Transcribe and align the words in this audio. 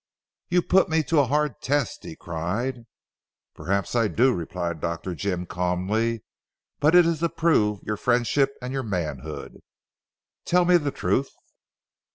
"You 0.49 0.63
put 0.63 0.89
me 0.89 1.03
to 1.03 1.19
a 1.19 1.27
hard 1.27 1.61
test," 1.61 2.05
he 2.05 2.15
cried. 2.15 2.87
"Perhaps 3.53 3.93
I 3.93 4.07
do," 4.07 4.33
replied 4.33 4.79
Dr. 4.79 5.13
Jim 5.13 5.45
calmly, 5.45 6.23
"but 6.79 6.95
it 6.95 7.05
is 7.05 7.19
to 7.19 7.29
prove 7.29 7.83
your 7.83 7.97
friendship 7.97 8.55
and 8.63 8.73
your 8.73 8.81
manhood. 8.81 9.59
Tell 10.43 10.65
me 10.65 10.77
the 10.77 10.89
truth." 10.89 11.29